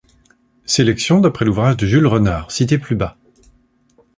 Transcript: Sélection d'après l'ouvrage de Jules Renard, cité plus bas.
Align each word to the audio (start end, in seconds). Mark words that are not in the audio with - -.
Sélection 0.65 1.19
d'après 1.21 1.45
l'ouvrage 1.45 1.77
de 1.77 1.85
Jules 1.85 2.07
Renard, 2.07 2.49
cité 2.51 2.79
plus 2.79 2.95
bas. 2.95 3.17